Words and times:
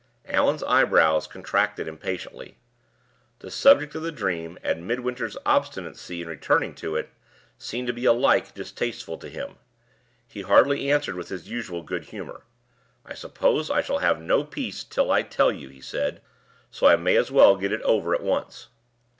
Allan's 0.25 0.63
eyebrows 0.63 1.27
contracted 1.27 1.87
impatiently; 1.87 2.57
the 3.37 3.51
subject 3.51 3.93
of 3.93 4.01
the 4.01 4.11
dream, 4.11 4.57
and 4.63 4.87
Midwinter's 4.87 5.37
obstinacy 5.45 6.23
in 6.23 6.27
returning 6.27 6.73
to 6.73 6.95
it, 6.95 7.11
seemed 7.59 7.85
to 7.85 7.93
be 7.93 8.05
alike 8.05 8.51
distasteful 8.55 9.19
to 9.19 9.29
him. 9.29 9.57
He 10.27 10.41
hardly 10.41 10.89
answered 10.89 11.13
with 11.13 11.29
his 11.29 11.47
usual 11.49 11.83
good 11.83 12.05
humor. 12.05 12.41
"I 13.05 13.13
suppose 13.13 13.69
I 13.69 13.83
shall 13.83 13.99
have 13.99 14.19
no 14.19 14.43
peace 14.43 14.83
till 14.83 15.11
I 15.11 15.21
tell 15.21 15.51
you," 15.51 15.69
he 15.69 15.81
said, 15.81 16.23
"so 16.71 16.87
I 16.87 16.95
may 16.95 17.15
as 17.15 17.29
well 17.29 17.55
get 17.55 17.71
it 17.71 17.83
over 17.83 18.15
at 18.15 18.23
once." 18.23 18.69